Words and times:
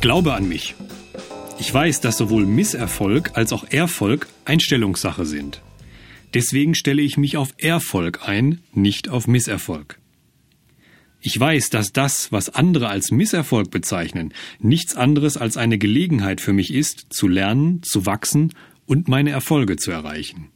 Glaube 0.00 0.32
an 0.32 0.48
mich. 0.48 0.74
Ich 1.58 1.72
weiß, 1.72 2.00
dass 2.00 2.16
sowohl 2.16 2.46
Misserfolg 2.46 3.32
als 3.34 3.52
auch 3.52 3.64
Erfolg 3.70 4.28
Einstellungssache 4.46 5.26
sind. 5.26 5.60
Deswegen 6.32 6.74
stelle 6.74 7.02
ich 7.02 7.18
mich 7.18 7.36
auf 7.36 7.52
Erfolg 7.58 8.26
ein, 8.26 8.60
nicht 8.72 9.10
auf 9.10 9.26
Misserfolg. 9.26 9.98
Ich 11.20 11.38
weiß, 11.38 11.68
dass 11.68 11.92
das, 11.92 12.32
was 12.32 12.48
andere 12.48 12.88
als 12.88 13.10
Misserfolg 13.10 13.70
bezeichnen, 13.70 14.32
nichts 14.58 14.96
anderes 14.96 15.36
als 15.36 15.58
eine 15.58 15.76
Gelegenheit 15.76 16.40
für 16.40 16.54
mich 16.54 16.72
ist, 16.72 17.08
zu 17.10 17.28
lernen, 17.28 17.82
zu 17.82 18.06
wachsen 18.06 18.54
und 18.86 19.08
meine 19.08 19.30
Erfolge 19.30 19.76
zu 19.76 19.90
erreichen. 19.90 20.48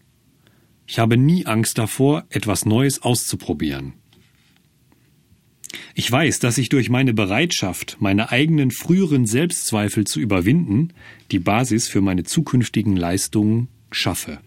Ich 0.86 0.98
habe 0.98 1.18
nie 1.18 1.44
Angst 1.44 1.76
davor, 1.76 2.24
etwas 2.30 2.64
Neues 2.64 3.02
auszuprobieren. 3.02 3.92
Ich 5.94 6.10
weiß, 6.10 6.38
dass 6.38 6.58
ich 6.58 6.68
durch 6.68 6.90
meine 6.90 7.14
Bereitschaft, 7.14 7.96
meine 8.00 8.30
eigenen 8.30 8.70
früheren 8.70 9.26
Selbstzweifel 9.26 10.04
zu 10.04 10.20
überwinden, 10.20 10.92
die 11.30 11.38
Basis 11.38 11.88
für 11.88 12.00
meine 12.00 12.24
zukünftigen 12.24 12.96
Leistungen 12.96 13.68
schaffe. 13.90 14.40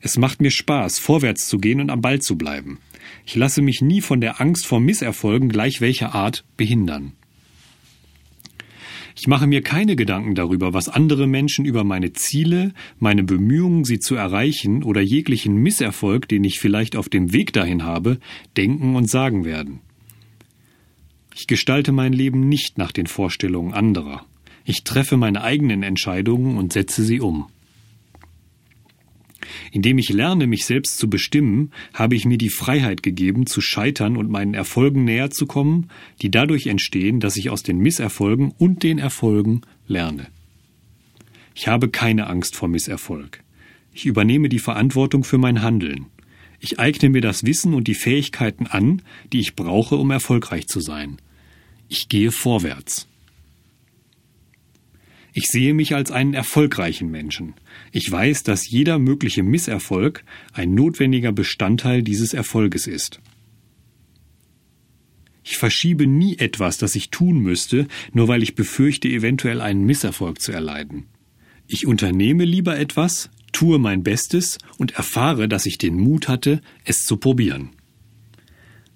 Es 0.00 0.18
macht 0.18 0.40
mir 0.40 0.50
Spaß, 0.50 0.98
vorwärts 0.98 1.48
zu 1.48 1.58
gehen 1.58 1.80
und 1.80 1.90
am 1.90 2.02
Ball 2.02 2.20
zu 2.20 2.36
bleiben. 2.36 2.78
Ich 3.24 3.36
lasse 3.36 3.62
mich 3.62 3.80
nie 3.80 4.02
von 4.02 4.20
der 4.20 4.40
Angst 4.40 4.66
vor 4.66 4.80
Misserfolgen 4.80 5.48
gleich 5.48 5.80
welcher 5.80 6.14
Art 6.14 6.44
behindern. 6.56 7.12
Ich 9.16 9.28
mache 9.28 9.46
mir 9.46 9.62
keine 9.62 9.94
Gedanken 9.94 10.34
darüber, 10.34 10.74
was 10.74 10.88
andere 10.88 11.26
Menschen 11.26 11.64
über 11.64 11.84
meine 11.84 12.12
Ziele, 12.12 12.72
meine 12.98 13.22
Bemühungen, 13.22 13.84
sie 13.84 14.00
zu 14.00 14.16
erreichen 14.16 14.82
oder 14.82 15.00
jeglichen 15.00 15.54
Misserfolg, 15.56 16.28
den 16.28 16.42
ich 16.42 16.58
vielleicht 16.58 16.96
auf 16.96 17.08
dem 17.08 17.32
Weg 17.32 17.52
dahin 17.52 17.84
habe, 17.84 18.18
denken 18.56 18.96
und 18.96 19.08
sagen 19.08 19.44
werden. 19.44 19.80
Ich 21.36 21.46
gestalte 21.46 21.92
mein 21.92 22.12
Leben 22.12 22.48
nicht 22.48 22.76
nach 22.76 22.92
den 22.92 23.06
Vorstellungen 23.06 23.72
anderer. 23.72 24.24
Ich 24.64 24.82
treffe 24.82 25.16
meine 25.16 25.42
eigenen 25.42 25.82
Entscheidungen 25.82 26.56
und 26.56 26.72
setze 26.72 27.04
sie 27.04 27.20
um. 27.20 27.46
Indem 29.74 29.98
ich 29.98 30.10
lerne, 30.10 30.46
mich 30.46 30.66
selbst 30.66 30.98
zu 30.98 31.10
bestimmen, 31.10 31.72
habe 31.92 32.14
ich 32.14 32.26
mir 32.26 32.38
die 32.38 32.48
Freiheit 32.48 33.02
gegeben, 33.02 33.44
zu 33.44 33.60
scheitern 33.60 34.16
und 34.16 34.30
meinen 34.30 34.54
Erfolgen 34.54 35.02
näher 35.02 35.30
zu 35.30 35.46
kommen, 35.46 35.90
die 36.22 36.30
dadurch 36.30 36.68
entstehen, 36.68 37.18
dass 37.18 37.36
ich 37.36 37.50
aus 37.50 37.64
den 37.64 37.78
Misserfolgen 37.78 38.54
und 38.56 38.84
den 38.84 39.00
Erfolgen 39.00 39.62
lerne. 39.88 40.28
Ich 41.56 41.66
habe 41.66 41.88
keine 41.88 42.28
Angst 42.28 42.54
vor 42.54 42.68
Misserfolg. 42.68 43.42
Ich 43.92 44.06
übernehme 44.06 44.48
die 44.48 44.60
Verantwortung 44.60 45.24
für 45.24 45.38
mein 45.38 45.60
Handeln. 45.60 46.06
Ich 46.60 46.78
eigne 46.78 47.10
mir 47.10 47.20
das 47.20 47.42
Wissen 47.42 47.74
und 47.74 47.88
die 47.88 47.94
Fähigkeiten 47.94 48.68
an, 48.68 49.02
die 49.32 49.40
ich 49.40 49.56
brauche, 49.56 49.96
um 49.96 50.12
erfolgreich 50.12 50.68
zu 50.68 50.78
sein. 50.78 51.16
Ich 51.88 52.08
gehe 52.08 52.30
vorwärts. 52.30 53.08
Ich 55.36 55.48
sehe 55.48 55.74
mich 55.74 55.96
als 55.96 56.12
einen 56.12 56.32
erfolgreichen 56.32 57.10
Menschen. 57.10 57.54
Ich 57.90 58.10
weiß, 58.10 58.44
dass 58.44 58.70
jeder 58.70 59.00
mögliche 59.00 59.42
Misserfolg 59.42 60.24
ein 60.52 60.74
notwendiger 60.74 61.32
Bestandteil 61.32 62.02
dieses 62.02 62.34
Erfolges 62.34 62.86
ist. 62.86 63.20
Ich 65.42 65.56
verschiebe 65.56 66.06
nie 66.06 66.38
etwas, 66.38 66.78
das 66.78 66.94
ich 66.94 67.10
tun 67.10 67.40
müsste, 67.40 67.88
nur 68.12 68.28
weil 68.28 68.44
ich 68.44 68.54
befürchte, 68.54 69.08
eventuell 69.08 69.60
einen 69.60 69.84
Misserfolg 69.84 70.40
zu 70.40 70.52
erleiden. 70.52 71.06
Ich 71.66 71.84
unternehme 71.84 72.44
lieber 72.44 72.78
etwas, 72.78 73.28
tue 73.50 73.80
mein 73.80 74.04
Bestes 74.04 74.58
und 74.78 74.92
erfahre, 74.92 75.48
dass 75.48 75.66
ich 75.66 75.78
den 75.78 75.96
Mut 75.96 76.28
hatte, 76.28 76.60
es 76.84 77.04
zu 77.04 77.16
probieren. 77.16 77.70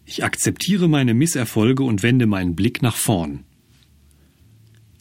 Ich 0.04 0.22
akzeptiere 0.22 0.88
meine 0.88 1.14
Misserfolge 1.14 1.82
und 1.82 2.04
wende 2.04 2.26
meinen 2.26 2.54
Blick 2.54 2.80
nach 2.80 2.96
vorn. 2.96 3.44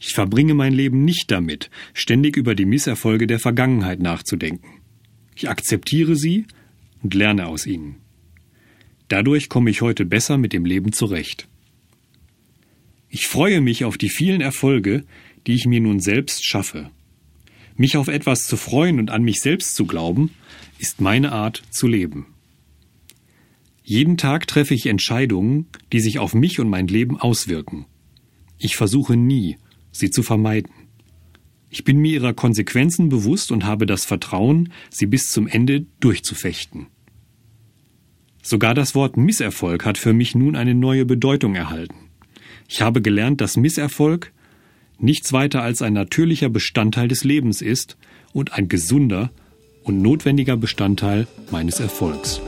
Ich 0.08 0.14
verbringe 0.14 0.54
mein 0.54 0.72
Leben 0.72 1.04
nicht 1.04 1.30
damit, 1.30 1.68
ständig 1.92 2.38
über 2.38 2.54
die 2.54 2.64
Misserfolge 2.64 3.26
der 3.26 3.38
Vergangenheit 3.38 4.00
nachzudenken. 4.00 4.80
Ich 5.36 5.50
akzeptiere 5.50 6.16
sie 6.16 6.46
und 7.02 7.12
lerne 7.12 7.46
aus 7.46 7.66
ihnen. 7.66 7.96
Dadurch 9.08 9.50
komme 9.50 9.68
ich 9.68 9.82
heute 9.82 10.06
besser 10.06 10.38
mit 10.38 10.54
dem 10.54 10.64
Leben 10.64 10.92
zurecht. 10.92 11.46
Ich 13.10 13.26
freue 13.26 13.60
mich 13.60 13.84
auf 13.84 13.98
die 13.98 14.08
vielen 14.08 14.40
Erfolge, 14.40 15.04
die 15.46 15.52
ich 15.52 15.66
mir 15.66 15.82
nun 15.82 16.00
selbst 16.00 16.42
schaffe. 16.42 16.90
Mich 17.76 17.98
auf 17.98 18.08
etwas 18.08 18.46
zu 18.46 18.56
freuen 18.56 19.00
und 19.00 19.10
an 19.10 19.22
mich 19.22 19.42
selbst 19.42 19.76
zu 19.76 19.84
glauben, 19.84 20.30
ist 20.78 21.02
meine 21.02 21.32
Art 21.32 21.62
zu 21.68 21.86
leben. 21.86 22.28
Jeden 23.84 24.16
Tag 24.16 24.46
treffe 24.46 24.72
ich 24.72 24.86
Entscheidungen, 24.86 25.66
die 25.92 26.00
sich 26.00 26.18
auf 26.18 26.32
mich 26.32 26.60
und 26.60 26.70
mein 26.70 26.88
Leben 26.88 27.20
auswirken. 27.20 27.84
Ich 28.56 28.74
versuche 28.74 29.14
nie, 29.14 29.58
sie 29.92 30.10
zu 30.10 30.22
vermeiden. 30.22 30.72
Ich 31.70 31.84
bin 31.84 31.98
mir 31.98 32.12
ihrer 32.12 32.32
Konsequenzen 32.32 33.08
bewusst 33.08 33.52
und 33.52 33.64
habe 33.64 33.86
das 33.86 34.04
Vertrauen, 34.04 34.72
sie 34.90 35.06
bis 35.06 35.30
zum 35.30 35.46
Ende 35.46 35.86
durchzufechten. 36.00 36.86
Sogar 38.42 38.74
das 38.74 38.94
Wort 38.94 39.16
Misserfolg 39.16 39.84
hat 39.84 39.98
für 39.98 40.14
mich 40.14 40.34
nun 40.34 40.56
eine 40.56 40.74
neue 40.74 41.04
Bedeutung 41.04 41.54
erhalten. 41.54 42.08
Ich 42.68 42.80
habe 42.80 43.02
gelernt, 43.02 43.40
dass 43.40 43.56
Misserfolg 43.56 44.32
nichts 44.98 45.32
weiter 45.32 45.62
als 45.62 45.82
ein 45.82 45.92
natürlicher 45.92 46.48
Bestandteil 46.48 47.08
des 47.08 47.24
Lebens 47.24 47.60
ist 47.60 47.96
und 48.32 48.52
ein 48.54 48.68
gesunder 48.68 49.30
und 49.82 50.00
notwendiger 50.00 50.56
Bestandteil 50.56 51.26
meines 51.50 51.80
Erfolgs. 51.80 52.40